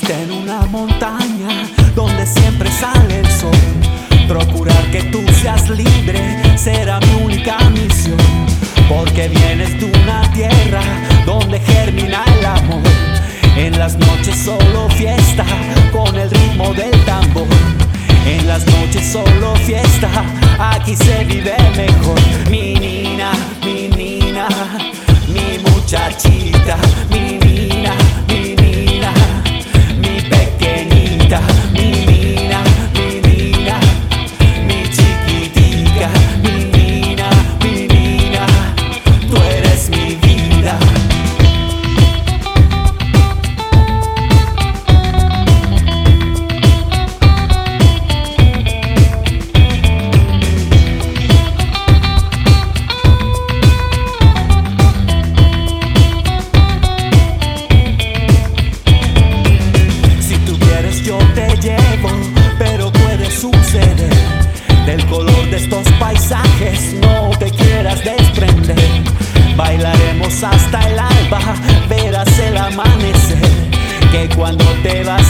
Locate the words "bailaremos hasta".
69.56-70.78